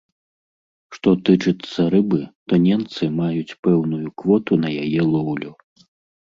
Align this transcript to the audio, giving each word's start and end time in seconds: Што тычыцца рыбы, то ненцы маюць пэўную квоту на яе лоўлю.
Што 0.95 1.09
тычыцца 1.27 1.85
рыбы, 1.95 2.19
то 2.53 2.59
ненцы 2.63 3.03
маюць 3.19 3.57
пэўную 3.69 4.07
квоту 4.23 4.53
на 4.65 4.69
яе 4.83 5.01
лоўлю. 5.13 5.51